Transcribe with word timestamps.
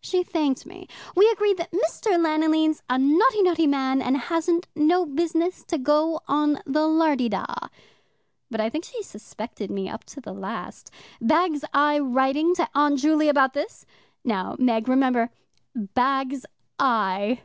She 0.00 0.22
thanked 0.22 0.66
me. 0.66 0.86
We 1.16 1.28
agreed 1.32 1.56
that 1.56 1.72
Mr. 1.72 2.12
Lanoline's 2.16 2.80
a 2.88 2.96
notty, 2.96 3.42
notty 3.42 3.66
man, 3.66 4.00
and 4.00 4.16
hasn't 4.16 4.68
no 4.76 5.04
business 5.04 5.64
to 5.64 5.78
go 5.78 6.20
on 6.28 6.60
the 6.64 6.86
lardy 6.86 7.28
da. 7.28 7.44
But 8.52 8.60
I 8.60 8.70
think 8.70 8.84
she 8.84 9.02
suspected 9.02 9.68
me 9.68 9.88
up 9.88 10.04
to 10.04 10.20
the 10.20 10.32
last. 10.32 10.92
Bags 11.20 11.64
I 11.74 11.98
writing 11.98 12.54
to 12.54 12.68
Aunt 12.72 13.00
Juley 13.00 13.28
about 13.28 13.52
this. 13.52 13.84
Now, 14.22 14.54
Meg, 14.60 14.86
remember 14.86 15.30
bags 15.74 16.46
I." 16.78 17.40